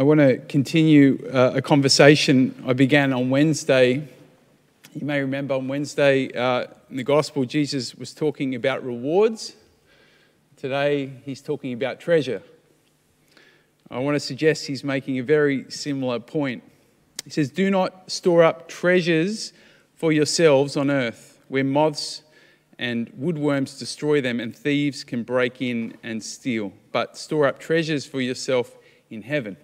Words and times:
I 0.00 0.02
want 0.02 0.20
to 0.20 0.38
continue 0.38 1.28
uh, 1.30 1.52
a 1.56 1.60
conversation 1.60 2.54
I 2.66 2.72
began 2.72 3.12
on 3.12 3.28
Wednesday. 3.28 4.08
You 4.94 5.06
may 5.06 5.20
remember 5.20 5.52
on 5.52 5.68
Wednesday 5.68 6.32
uh, 6.32 6.68
in 6.88 6.96
the 6.96 7.04
Gospel, 7.04 7.44
Jesus 7.44 7.94
was 7.94 8.14
talking 8.14 8.54
about 8.54 8.82
rewards. 8.82 9.56
Today, 10.56 11.12
he's 11.26 11.42
talking 11.42 11.74
about 11.74 12.00
treasure. 12.00 12.42
I 13.90 13.98
want 13.98 14.14
to 14.14 14.20
suggest 14.20 14.66
he's 14.66 14.82
making 14.82 15.18
a 15.18 15.22
very 15.22 15.70
similar 15.70 16.18
point. 16.18 16.62
He 17.24 17.28
says, 17.28 17.50
Do 17.50 17.70
not 17.70 18.10
store 18.10 18.42
up 18.42 18.70
treasures 18.70 19.52
for 19.96 20.12
yourselves 20.12 20.78
on 20.78 20.90
earth, 20.90 21.38
where 21.48 21.62
moths 21.62 22.22
and 22.78 23.12
woodworms 23.20 23.78
destroy 23.78 24.22
them, 24.22 24.40
and 24.40 24.56
thieves 24.56 25.04
can 25.04 25.24
break 25.24 25.60
in 25.60 25.98
and 26.02 26.24
steal. 26.24 26.72
But 26.90 27.18
store 27.18 27.46
up 27.46 27.58
treasures 27.58 28.06
for 28.06 28.22
yourself 28.22 28.78
in 29.10 29.20
heaven. 29.20 29.58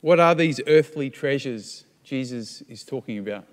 What 0.00 0.20
are 0.20 0.34
these 0.34 0.60
earthly 0.66 1.10
treasures 1.10 1.84
Jesus 2.04 2.62
is 2.62 2.84
talking 2.84 3.18
about? 3.18 3.44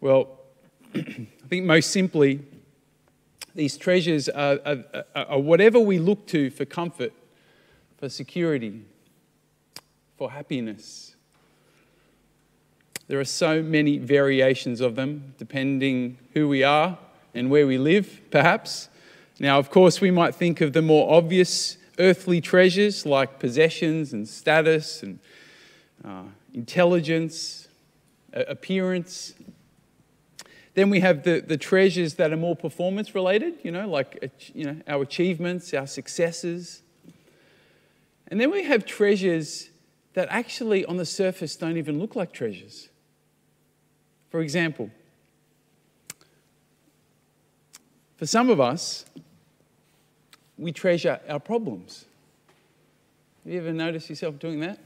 Well, 0.00 0.38
I 0.94 1.26
think 1.48 1.64
most 1.64 1.90
simply, 1.90 2.40
these 3.54 3.76
treasures 3.76 4.28
are, 4.28 4.58
are, 4.64 5.04
are, 5.14 5.38
whatever 5.38 5.78
we 5.78 5.98
look 5.98 6.26
to 6.28 6.50
for 6.50 6.64
comfort, 6.64 7.12
for 7.98 8.08
security, 8.08 8.82
for 10.16 10.30
happiness. 10.30 11.14
There 13.08 13.20
are 13.20 13.24
so 13.24 13.62
many 13.62 13.98
variations 13.98 14.80
of 14.80 14.96
them, 14.96 15.34
depending 15.38 16.18
who 16.34 16.48
we 16.48 16.62
are 16.62 16.98
and 17.34 17.50
where 17.50 17.66
we 17.66 17.78
live, 17.78 18.20
perhaps. 18.30 18.88
Now, 19.38 19.58
of 19.58 19.70
course, 19.70 20.00
we 20.00 20.10
might 20.10 20.34
think 20.34 20.60
of 20.60 20.72
the 20.72 20.82
more 20.82 21.12
obvious 21.12 21.76
earthly 21.98 22.40
treasures 22.40 23.04
like 23.04 23.38
possessions 23.38 24.12
and 24.12 24.28
status 24.28 25.02
and 25.02 25.18
uh, 26.04 26.24
intelligence, 26.54 27.68
appearance. 28.32 29.34
Then 30.74 30.90
we 30.90 31.00
have 31.00 31.22
the, 31.22 31.40
the 31.40 31.58
treasures 31.58 32.14
that 32.14 32.32
are 32.32 32.36
more 32.36 32.56
performance 32.56 33.14
related, 33.14 33.54
you 33.62 33.70
know, 33.70 33.88
like 33.88 34.32
you 34.54 34.64
know, 34.64 34.76
our 34.88 35.02
achievements, 35.02 35.74
our 35.74 35.86
successes. 35.86 36.82
And 38.28 38.40
then 38.40 38.50
we 38.50 38.64
have 38.64 38.86
treasures 38.86 39.68
that 40.14 40.28
actually 40.30 40.84
on 40.86 40.96
the 40.96 41.04
surface 41.04 41.56
don't 41.56 41.76
even 41.76 41.98
look 41.98 42.16
like 42.16 42.32
treasures. 42.32 42.88
For 44.30 44.40
example, 44.40 44.90
for 48.16 48.26
some 48.26 48.48
of 48.48 48.60
us, 48.60 49.04
we 50.62 50.72
treasure 50.72 51.20
our 51.28 51.40
problems. 51.40 52.06
Have 53.44 53.52
you 53.52 53.58
ever 53.58 53.72
noticed 53.72 54.08
yourself 54.08 54.38
doing 54.38 54.60
that? 54.60 54.78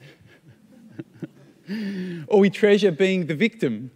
or 2.28 2.40
we 2.40 2.50
treasure 2.50 2.90
being 2.90 3.26
the 3.26 3.34
victim 3.34 3.90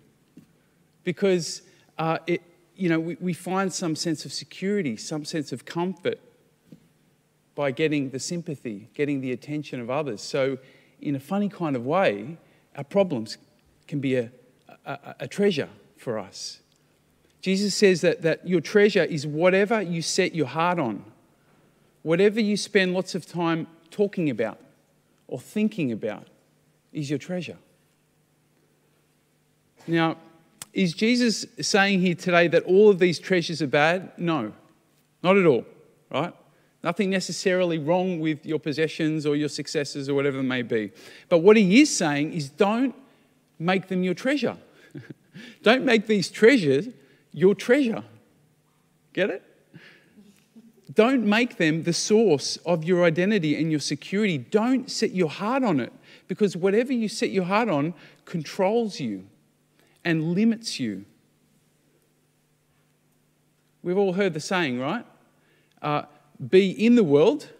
because 1.04 1.62
uh, 1.98 2.18
it, 2.26 2.42
you 2.76 2.88
know, 2.88 3.00
we, 3.00 3.16
we 3.20 3.32
find 3.32 3.72
some 3.72 3.96
sense 3.96 4.24
of 4.24 4.32
security, 4.32 4.96
some 4.96 5.24
sense 5.24 5.52
of 5.52 5.64
comfort 5.64 6.20
by 7.54 7.70
getting 7.70 8.10
the 8.10 8.18
sympathy, 8.18 8.88
getting 8.94 9.20
the 9.20 9.32
attention 9.32 9.80
of 9.80 9.90
others. 9.90 10.20
So, 10.22 10.58
in 11.00 11.14
a 11.14 11.20
funny 11.20 11.48
kind 11.48 11.76
of 11.76 11.86
way, 11.86 12.36
our 12.76 12.84
problems 12.84 13.38
can 13.88 14.00
be 14.00 14.16
a, 14.16 14.30
a, 14.84 15.14
a 15.20 15.28
treasure 15.28 15.68
for 15.96 16.18
us. 16.18 16.60
Jesus 17.40 17.74
says 17.74 18.02
that, 18.02 18.22
that 18.22 18.46
your 18.46 18.60
treasure 18.60 19.04
is 19.04 19.26
whatever 19.26 19.80
you 19.80 20.02
set 20.02 20.34
your 20.34 20.46
heart 20.46 20.78
on, 20.78 21.04
whatever 22.02 22.40
you 22.40 22.56
spend 22.56 22.94
lots 22.94 23.14
of 23.14 23.26
time 23.26 23.66
talking 23.90 24.30
about 24.30 24.58
or 25.28 25.40
thinking 25.40 25.92
about 25.92 26.26
is 26.92 27.10
your 27.10 27.18
treasure. 27.18 27.56
Now, 29.86 30.16
is 30.72 30.92
Jesus 30.92 31.46
saying 31.60 32.00
here 32.00 32.14
today 32.14 32.48
that 32.48 32.62
all 32.64 32.90
of 32.90 32.98
these 32.98 33.18
treasures 33.18 33.60
are 33.60 33.66
bad? 33.66 34.12
No, 34.16 34.52
not 35.22 35.36
at 35.36 35.46
all, 35.46 35.64
right? 36.10 36.32
Nothing 36.82 37.10
necessarily 37.10 37.78
wrong 37.78 38.20
with 38.20 38.46
your 38.46 38.58
possessions 38.58 39.26
or 39.26 39.36
your 39.36 39.48
successes 39.48 40.08
or 40.08 40.14
whatever 40.14 40.38
it 40.38 40.44
may 40.44 40.62
be. 40.62 40.92
But 41.28 41.38
what 41.38 41.56
he 41.56 41.80
is 41.80 41.94
saying 41.94 42.32
is 42.32 42.48
don't 42.48 42.94
make 43.58 43.88
them 43.88 44.02
your 44.02 44.14
treasure. 44.14 44.56
don't 45.62 45.84
make 45.84 46.06
these 46.06 46.30
treasures 46.30 46.88
your 47.32 47.54
treasure. 47.54 48.02
Get 49.12 49.30
it? 49.30 49.42
Don't 50.92 51.24
make 51.24 51.56
them 51.56 51.84
the 51.84 51.92
source 51.92 52.56
of 52.58 52.84
your 52.84 53.04
identity 53.04 53.60
and 53.60 53.70
your 53.70 53.80
security. 53.80 54.38
Don't 54.38 54.90
set 54.90 55.12
your 55.12 55.28
heart 55.28 55.62
on 55.62 55.78
it 55.78 55.92
because 56.26 56.56
whatever 56.56 56.92
you 56.92 57.08
set 57.08 57.30
your 57.30 57.44
heart 57.44 57.68
on 57.68 57.94
controls 58.24 58.98
you 58.98 59.26
and 60.04 60.34
limits 60.34 60.80
you. 60.80 61.04
We've 63.82 63.98
all 63.98 64.14
heard 64.14 64.34
the 64.34 64.40
saying, 64.40 64.80
right? 64.80 65.06
Uh, 65.80 66.02
be 66.48 66.70
in 66.70 66.94
the 66.94 67.04
world, 67.04 67.50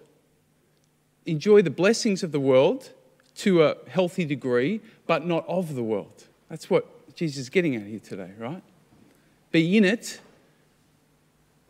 enjoy 1.26 1.62
the 1.62 1.70
blessings 1.70 2.22
of 2.22 2.32
the 2.32 2.40
world 2.40 2.90
to 3.36 3.62
a 3.62 3.76
healthy 3.88 4.24
degree, 4.24 4.80
but 5.06 5.26
not 5.26 5.46
of 5.48 5.74
the 5.74 5.82
world. 5.82 6.24
That's 6.48 6.68
what 6.68 7.14
Jesus 7.14 7.38
is 7.38 7.48
getting 7.48 7.76
at 7.76 7.86
here 7.86 8.00
today, 8.00 8.32
right? 8.38 8.62
Be 9.50 9.76
in 9.76 9.84
it, 9.84 10.20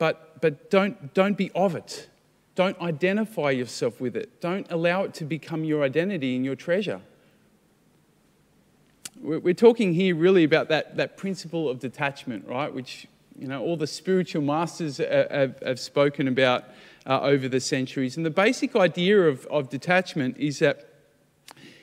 but, 0.01 0.41
but 0.41 0.71
don't, 0.71 1.13
don't 1.13 1.37
be 1.37 1.51
of 1.55 1.77
it. 1.77 2.09
Don't 2.55 2.81
identify 2.81 3.51
yourself 3.51 4.01
with 4.01 4.17
it. 4.17 4.41
Don't 4.41 4.67
allow 4.73 5.03
it 5.03 5.13
to 5.15 5.27
become 5.27 5.63
your 5.63 5.85
identity 5.85 6.35
and 6.35 6.43
your 6.43 6.57
treasure. 6.57 7.03
We're 9.21 9.53
talking 9.53 9.93
here 9.93 10.15
really 10.15 10.43
about 10.43 10.71
that, 10.71 10.97
that 10.97 11.19
principle 11.19 11.69
of 11.69 11.81
detachment, 11.81 12.49
right? 12.49 12.73
Which, 12.73 13.09
you 13.39 13.47
know, 13.47 13.63
all 13.63 13.77
the 13.77 13.87
spiritual 13.87 14.41
masters 14.41 14.97
have, 14.97 15.63
have 15.63 15.79
spoken 15.79 16.29
about 16.29 16.65
uh, 17.05 17.21
over 17.21 17.47
the 17.47 17.61
centuries. 17.61 18.17
And 18.17 18.25
the 18.25 18.31
basic 18.31 18.75
idea 18.77 19.29
of, 19.29 19.45
of 19.49 19.69
detachment 19.69 20.39
is 20.39 20.61
that, 20.61 20.89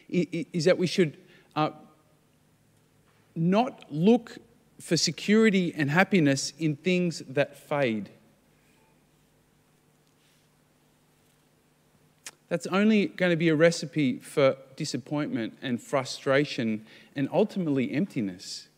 is 0.09 0.65
that 0.65 0.79
we 0.79 0.87
should 0.87 1.17
uh, 1.55 1.69
not 3.35 3.85
look 3.91 4.39
for 4.79 4.97
security 4.97 5.73
and 5.75 5.89
happiness 5.89 6.53
in 6.59 6.75
things 6.75 7.23
that 7.27 7.57
fade. 7.57 8.09
That's 12.49 12.67
only 12.67 13.07
going 13.07 13.31
to 13.31 13.35
be 13.35 13.49
a 13.49 13.55
recipe 13.55 14.19
for 14.19 14.55
disappointment 14.75 15.57
and 15.61 15.81
frustration 15.81 16.85
and 17.15 17.27
ultimately 17.31 17.91
emptiness. 17.91 18.69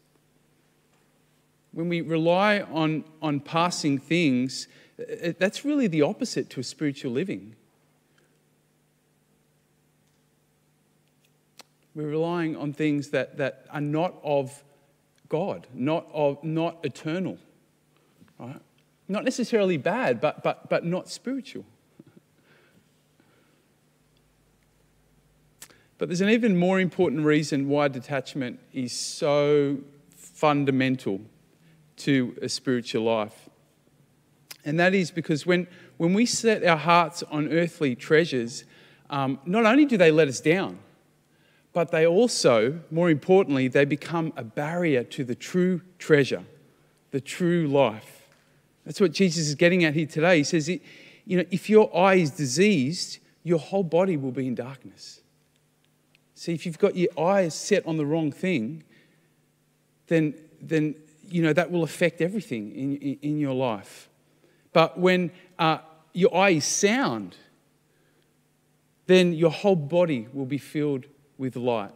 When 1.71 1.87
we 1.87 2.01
rely 2.01 2.61
on, 2.61 3.03
on 3.21 3.41
passing 3.41 3.99
things, 3.99 4.67
uh, 4.99 5.29
uh, 5.29 5.33
that's 5.37 5.63
really 5.63 5.85
the 5.85 6.01
opposite 6.01 6.49
to 6.51 6.59
a 6.59 6.63
spiritual 6.63 7.11
living. 7.11 7.55
We're 11.93 12.07
relying 12.07 12.55
on 12.55 12.73
things 12.73 13.09
that, 13.09 13.37
that 13.37 13.65
are 13.71 13.81
not 13.81 14.15
of 14.23 14.63
God, 15.29 15.67
not, 15.73 16.07
of, 16.13 16.43
not 16.43 16.79
eternal, 16.83 17.37
right? 18.39 18.61
Not 19.07 19.23
necessarily 19.23 19.77
bad, 19.77 20.19
but, 20.19 20.43
but, 20.43 20.69
but 20.69 20.85
not 20.85 21.07
spiritual. 21.07 21.65
But 25.99 26.07
there's 26.07 26.21
an 26.21 26.29
even 26.29 26.57
more 26.57 26.79
important 26.79 27.25
reason 27.25 27.67
why 27.67 27.89
detachment 27.89 28.59
is 28.73 28.93
so 28.93 29.79
fundamental 30.15 31.21
to 31.97 32.37
a 32.41 32.47
spiritual 32.47 33.03
life. 33.03 33.49
And 34.63 34.79
that 34.79 34.93
is 34.93 35.11
because 35.11 35.45
when, 35.45 35.67
when 35.97 36.13
we 36.13 36.25
set 36.25 36.63
our 36.63 36.77
hearts 36.77 37.21
on 37.23 37.51
earthly 37.51 37.95
treasures, 37.95 38.63
um, 39.09 39.39
not 39.45 39.65
only 39.65 39.85
do 39.85 39.97
they 39.97 40.11
let 40.11 40.27
us 40.27 40.39
down, 40.39 40.79
but 41.73 41.91
they 41.91 42.05
also, 42.05 42.79
more 42.89 43.09
importantly, 43.09 43.67
they 43.67 43.85
become 43.85 44.33
a 44.35 44.43
barrier 44.43 45.03
to 45.03 45.23
the 45.23 45.35
true 45.35 45.81
treasure, 45.97 46.43
the 47.11 47.21
true 47.21 47.67
life. 47.67 48.27
That's 48.85 48.99
what 48.99 49.11
Jesus 49.11 49.47
is 49.47 49.55
getting 49.55 49.83
at 49.83 49.93
here 49.93 50.07
today. 50.07 50.37
He 50.37 50.43
says, 50.43 50.67
you 50.67 51.37
know, 51.37 51.45
if 51.51 51.69
your 51.69 51.95
eye 51.95 52.15
is 52.15 52.31
diseased, 52.31 53.19
your 53.43 53.59
whole 53.59 53.83
body 53.83 54.17
will 54.17 54.31
be 54.31 54.47
in 54.47 54.55
darkness. 54.55 55.21
See, 56.33 56.53
if 56.53 56.65
you've 56.65 56.79
got 56.79 56.95
your 56.95 57.09
eyes 57.19 57.53
set 57.53 57.85
on 57.85 57.97
the 57.97 58.05
wrong 58.05 58.31
thing, 58.31 58.83
then, 60.07 60.33
then 60.61 60.95
you 61.29 61.43
know, 61.43 61.53
that 61.53 61.69
will 61.69 61.83
affect 61.83 62.21
everything 62.21 62.71
in, 62.71 62.97
in, 62.97 63.17
in 63.21 63.39
your 63.39 63.53
life. 63.53 64.09
But 64.73 64.97
when 64.97 65.31
uh, 65.59 65.79
your 66.13 66.35
eye 66.35 66.51
is 66.51 66.65
sound, 66.65 67.35
then 69.05 69.33
your 69.33 69.51
whole 69.51 69.75
body 69.75 70.27
will 70.33 70.45
be 70.45 70.57
filled 70.57 71.05
with 71.39 71.55
light. 71.55 71.89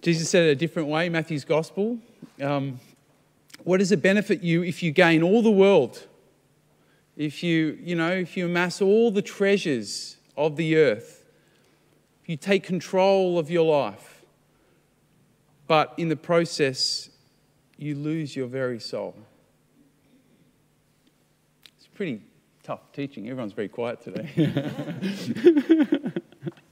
Jesus 0.00 0.30
said 0.30 0.44
it 0.44 0.50
a 0.52 0.54
different 0.54 0.88
way, 0.88 1.10
Matthew's 1.10 1.44
gospel. 1.44 1.98
Um, 2.40 2.80
what 3.64 3.76
does 3.76 3.92
it 3.92 4.00
benefit 4.00 4.42
you 4.42 4.62
if 4.62 4.82
you 4.82 4.92
gain 4.92 5.22
all 5.22 5.42
the 5.42 5.50
world 5.50 6.06
if 7.18 7.42
you, 7.42 7.76
you 7.82 7.96
know, 7.96 8.12
if 8.12 8.36
you 8.36 8.46
amass 8.46 8.80
all 8.80 9.10
the 9.10 9.20
treasures 9.20 10.16
of 10.36 10.54
the 10.54 10.76
earth, 10.76 11.24
if 12.22 12.28
you 12.28 12.36
take 12.36 12.62
control 12.62 13.40
of 13.40 13.50
your 13.50 13.66
life, 13.66 14.22
but 15.66 15.92
in 15.96 16.08
the 16.08 16.16
process, 16.16 17.10
you 17.76 17.96
lose 17.96 18.36
your 18.36 18.46
very 18.46 18.78
soul. 18.78 19.16
It's 21.76 21.88
pretty 21.88 22.22
tough 22.68 22.92
teaching. 22.92 23.30
Everyone's 23.30 23.54
very 23.54 23.70
quiet 23.70 24.02
today. 24.02 24.52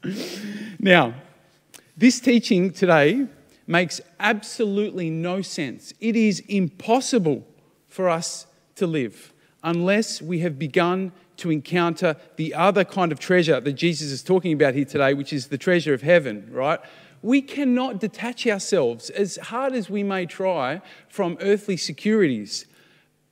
now, 0.78 1.14
this 1.96 2.20
teaching 2.20 2.70
today 2.70 3.26
makes 3.66 4.02
absolutely 4.20 5.08
no 5.08 5.40
sense. 5.40 5.94
It 5.98 6.14
is 6.14 6.40
impossible 6.48 7.46
for 7.88 8.10
us 8.10 8.46
to 8.74 8.86
live 8.86 9.32
unless 9.64 10.20
we 10.20 10.40
have 10.40 10.58
begun 10.58 11.12
to 11.38 11.50
encounter 11.50 12.16
the 12.36 12.52
other 12.52 12.84
kind 12.84 13.10
of 13.10 13.18
treasure 13.18 13.58
that 13.58 13.72
Jesus 13.72 14.10
is 14.10 14.22
talking 14.22 14.52
about 14.52 14.74
here 14.74 14.84
today, 14.84 15.14
which 15.14 15.32
is 15.32 15.46
the 15.46 15.56
treasure 15.56 15.94
of 15.94 16.02
heaven, 16.02 16.46
right? 16.52 16.78
We 17.22 17.40
cannot 17.40 18.00
detach 18.00 18.46
ourselves, 18.46 19.08
as 19.08 19.36
hard 19.36 19.72
as 19.72 19.88
we 19.88 20.02
may 20.02 20.26
try, 20.26 20.82
from 21.08 21.38
earthly 21.40 21.78
securities. 21.78 22.66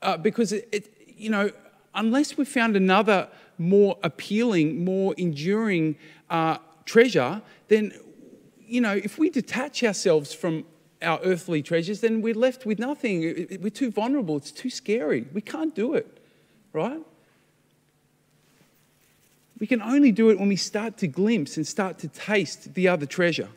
Uh, 0.01 0.17
because, 0.17 0.51
it, 0.51 0.67
it, 0.73 1.15
you 1.15 1.29
know, 1.29 1.51
unless 1.94 2.37
we've 2.37 2.49
found 2.49 2.76
another 2.76 3.29
more 3.58 3.99
appealing, 4.02 4.85
more 4.85 5.14
enduring 5.17 5.96
uh, 6.31 6.58
treasure, 6.85 7.41
then 7.69 7.93
you 8.67 8.81
know, 8.81 8.94
if 8.94 9.19
we 9.19 9.31
detach 9.31 9.85
ourselves 9.85 10.32
from 10.32 10.64
our 11.02 11.20
earthly 11.23 11.62
treasures, 11.62 12.00
then 12.00 12.23
we're 12.23 12.35
left 12.35 12.67
with 12.67 12.79
nothing. 12.79 13.46
We're 13.61 13.70
too 13.70 13.91
vulnerable. 13.91 14.37
It's 14.37 14.50
too 14.50 14.70
scary. 14.70 15.26
We 15.32 15.41
can't 15.41 15.75
do 15.75 15.94
it, 15.94 16.19
right? 16.73 17.00
We 19.58 19.67
can 19.67 19.82
only 19.82 20.12
do 20.12 20.31
it 20.31 20.38
when 20.38 20.49
we 20.49 20.56
start 20.56 20.99
to 20.99 21.06
glimpse 21.06 21.56
and 21.56 21.67
start 21.67 21.99
to 22.00 22.08
taste 22.08 22.75
the 22.75 22.88
other 22.88 23.06
treasure. 23.06 23.49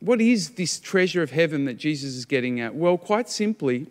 What 0.00 0.20
is 0.20 0.50
this 0.50 0.78
treasure 0.78 1.22
of 1.22 1.30
heaven 1.30 1.64
that 1.64 1.74
Jesus 1.74 2.14
is 2.14 2.24
getting 2.24 2.60
at? 2.60 2.74
Well, 2.74 2.98
quite 2.98 3.28
simply, 3.28 3.86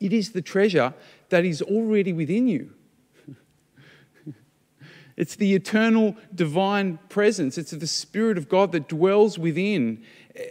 it 0.00 0.12
is 0.12 0.32
the 0.32 0.42
treasure 0.42 0.94
that 1.28 1.44
is 1.44 1.62
already 1.62 2.12
within 2.12 2.48
you. 2.48 2.70
It's 5.16 5.36
the 5.36 5.54
eternal 5.54 6.16
divine 6.34 6.98
presence. 7.08 7.56
It's 7.56 7.70
the 7.70 7.86
Spirit 7.86 8.36
of 8.36 8.48
God 8.48 8.72
that 8.72 8.88
dwells 8.88 9.38
within. 9.38 10.02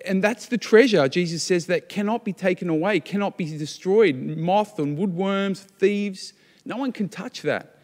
And 0.05 0.23
that's 0.23 0.45
the 0.45 0.57
treasure, 0.57 1.09
Jesus 1.09 1.43
says, 1.43 1.65
that 1.65 1.89
cannot 1.89 2.23
be 2.23 2.31
taken 2.31 2.69
away, 2.69 3.01
cannot 3.01 3.37
be 3.37 3.45
destroyed. 3.57 4.15
Moth 4.15 4.79
and 4.79 4.97
woodworms, 4.97 5.59
thieves, 5.59 6.31
no 6.63 6.77
one 6.77 6.93
can 6.93 7.09
touch 7.09 7.41
that. 7.41 7.77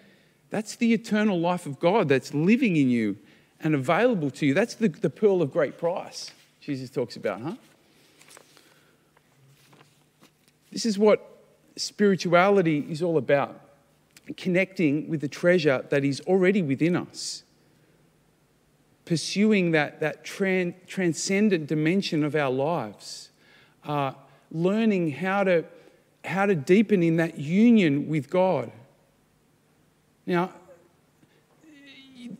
That's 0.50 0.75
the 0.77 0.94
eternal 0.94 1.39
life 1.39 1.65
of 1.65 1.79
God 1.79 2.07
that's 2.07 2.33
living 2.33 2.75
in 2.75 2.89
you 2.89 3.17
and 3.59 3.75
available 3.75 4.31
to 4.31 4.45
you. 4.45 4.53
That's 4.53 4.75
the, 4.75 4.88
the 4.88 5.09
pearl 5.09 5.41
of 5.41 5.51
great 5.51 5.77
price, 5.77 6.31
Jesus 6.61 6.89
talks 6.89 7.15
about, 7.15 7.41
huh? 7.41 7.56
This 10.71 10.85
is 10.85 10.97
what 10.97 11.38
spirituality 11.75 12.86
is 12.89 13.01
all 13.01 13.18
about 13.18 13.60
connecting 14.38 15.10
with 15.10 15.21
the 15.21 15.27
treasure 15.27 15.86
that 15.89 16.04
is 16.04 16.21
already 16.21 16.62
within 16.62 16.95
us, 16.95 17.44
pursuing 19.06 19.71
that, 19.71 20.00
that 20.00 20.24
tran- 20.24 20.74
transcendent 20.88 21.68
dimension 21.68 22.24
of 22.24 22.36
our 22.36 22.51
lives, 22.51 23.30
uh, 23.86 24.12
learning 24.51 25.12
how 25.12 25.44
to, 25.44 25.66
how 26.24 26.45
to 26.45 26.56
deepen 26.56 27.01
in 27.01 27.18
that 27.18 27.38
union 27.38 28.07
with 28.07 28.30
God. 28.30 28.71
Now, 30.25 30.54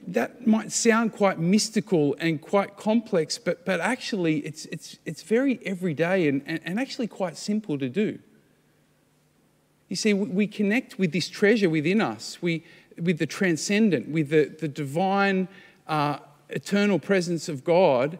that 0.08 0.46
might 0.46 0.72
sound 0.72 1.14
quite 1.14 1.40
mystical 1.40 2.16
and 2.20 2.42
quite 2.42 2.78
complex, 2.78 3.38
but, 3.38 3.66
but 3.66 3.80
actually 3.80 4.38
it's, 4.40 4.66
it's, 4.66 4.98
it's 5.06 5.24
very 5.24 5.60
everyday 5.66 6.28
and, 6.28 6.44
and, 6.46 6.60
and 6.64 6.80
actually 6.80 7.08
quite 7.08 7.38
simple 7.38 7.78
to 7.80 7.90
do. 7.90 8.20
You 9.90 9.96
see, 9.96 10.14
we 10.14 10.48
connect 10.48 11.00
with 11.00 11.12
this 11.12 11.28
treasure 11.28 11.70
within 11.70 12.00
us, 12.00 12.42
we, 12.42 12.64
with 12.98 13.18
the 13.18 13.26
transcendent, 13.26 14.10
with 14.10 14.30
the, 14.30 14.46
the 14.46 14.68
divine, 14.68 15.48
uh, 15.88 16.20
eternal 16.50 17.00
presence 17.00 17.50
of 17.50 17.64
God. 17.64 18.20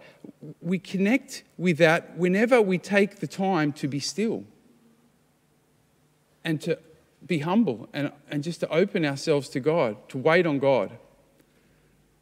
We 0.62 0.80
connect 0.80 1.44
with 1.58 1.78
that 1.78 2.18
whenever 2.18 2.62
we 2.62 2.80
take 2.80 3.18
the 3.18 3.28
time 3.28 3.72
to 3.74 3.88
be 3.88 4.00
still 4.00 4.46
and 6.44 6.60
to 6.62 6.80
be 7.26 7.40
humble 7.40 7.88
and, 7.94 8.12
and 8.30 8.44
just 8.44 8.60
to 8.62 8.70
open 8.70 9.06
ourselves 9.06 9.50
to 9.50 9.60
God, 9.60 9.98
to 10.10 10.18
wait 10.18 10.48
on 10.48 10.58
God. 10.60 10.98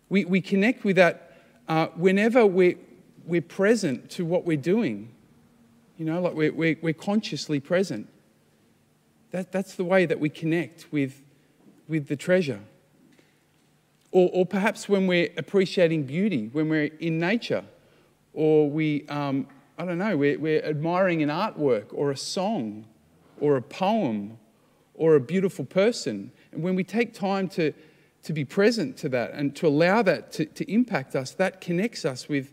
We, 0.09 0.25
we 0.25 0.41
connect 0.41 0.83
with 0.83 0.95
that 0.95 1.37
uh, 1.67 1.87
whenever 1.95 2.45
we're, 2.45 2.75
we're 3.25 3.41
present 3.41 4.09
to 4.11 4.25
what 4.25 4.45
we're 4.45 4.57
doing. 4.57 5.13
You 5.97 6.05
know, 6.05 6.21
like 6.21 6.33
we're, 6.33 6.53
we're, 6.53 6.77
we're 6.81 6.93
consciously 6.93 7.59
present. 7.59 8.09
That, 9.31 9.51
that's 9.51 9.75
the 9.75 9.83
way 9.83 10.05
that 10.05 10.19
we 10.19 10.29
connect 10.29 10.91
with, 10.91 11.21
with 11.87 12.07
the 12.07 12.15
treasure. 12.15 12.61
Or, 14.11 14.29
or 14.33 14.45
perhaps 14.45 14.87
when 14.87 15.05
we're 15.07 15.29
appreciating 15.37 16.03
beauty, 16.03 16.49
when 16.53 16.69
we're 16.69 16.91
in 16.99 17.19
nature, 17.19 17.65
or 18.33 18.69
we, 18.69 19.05
um, 19.07 19.47
I 19.77 19.85
don't 19.85 19.97
know, 19.97 20.15
we're, 20.15 20.39
we're 20.39 20.63
admiring 20.63 21.21
an 21.23 21.29
artwork 21.29 21.87
or 21.91 22.11
a 22.11 22.17
song 22.17 22.85
or 23.39 23.57
a 23.57 23.61
poem 23.61 24.37
or 24.93 25.15
a 25.15 25.19
beautiful 25.19 25.65
person. 25.65 26.31
And 26.51 26.63
when 26.63 26.75
we 26.75 26.83
take 26.83 27.13
time 27.13 27.49
to, 27.49 27.73
to 28.23 28.33
be 28.33 28.45
present 28.45 28.97
to 28.97 29.09
that 29.09 29.33
and 29.33 29.55
to 29.57 29.67
allow 29.67 30.01
that 30.03 30.31
to, 30.33 30.45
to 30.45 30.71
impact 30.71 31.15
us, 31.15 31.31
that 31.31 31.61
connects 31.61 32.05
us 32.05 32.29
with, 32.29 32.51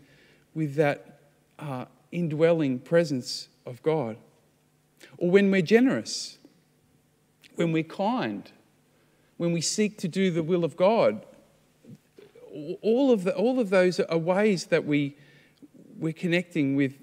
with 0.53 0.75
that 0.75 1.19
uh, 1.57 1.85
indwelling 2.11 2.79
presence 2.79 3.47
of 3.65 3.81
God. 3.81 4.17
Or 5.17 5.31
when 5.31 5.49
we're 5.51 5.61
generous, 5.61 6.37
when 7.55 7.71
we're 7.71 7.83
kind, 7.83 8.51
when 9.37 9.51
we 9.51 9.61
seek 9.61 9.97
to 9.99 10.07
do 10.07 10.31
the 10.31 10.43
will 10.43 10.63
of 10.63 10.75
God. 10.75 11.25
All 12.81 13.11
of, 13.11 13.23
the, 13.23 13.35
all 13.35 13.59
of 13.59 13.69
those 13.69 13.99
are 13.99 14.17
ways 14.17 14.67
that 14.67 14.85
we, 14.85 15.17
we're 15.97 16.13
connecting 16.13 16.75
with, 16.75 16.93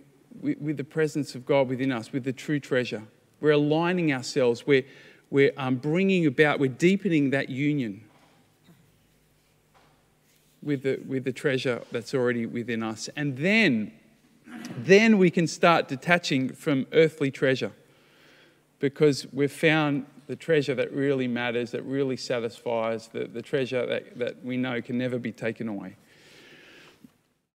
with, 0.40 0.58
with 0.58 0.76
the 0.76 0.84
presence 0.84 1.34
of 1.34 1.44
God 1.44 1.68
within 1.68 1.92
us, 1.92 2.12
with 2.12 2.24
the 2.24 2.32
true 2.32 2.58
treasure. 2.58 3.02
We're 3.40 3.52
aligning 3.52 4.12
ourselves, 4.12 4.66
we're, 4.66 4.84
we're 5.30 5.52
um, 5.56 5.76
bringing 5.76 6.26
about, 6.26 6.58
we're 6.58 6.70
deepening 6.70 7.30
that 7.30 7.48
union 7.48 8.04
with 10.62 10.84
the, 10.84 11.00
with 11.06 11.24
the 11.24 11.32
treasure 11.32 11.82
that's 11.90 12.14
already 12.14 12.46
within 12.46 12.82
us. 12.82 13.08
And 13.16 13.36
then, 13.36 13.92
then 14.78 15.18
we 15.18 15.30
can 15.30 15.46
start 15.46 15.88
detaching 15.88 16.52
from 16.52 16.86
earthly 16.92 17.30
treasure 17.30 17.72
because 18.78 19.26
we've 19.32 19.52
found 19.52 20.06
the 20.26 20.36
treasure 20.36 20.74
that 20.74 20.92
really 20.92 21.28
matters, 21.28 21.70
that 21.72 21.82
really 21.82 22.16
satisfies, 22.16 23.08
the, 23.08 23.24
the 23.24 23.42
treasure 23.42 23.84
that, 23.86 24.18
that 24.18 24.44
we 24.44 24.56
know 24.56 24.80
can 24.80 24.98
never 24.98 25.18
be 25.18 25.32
taken 25.32 25.68
away. 25.68 25.96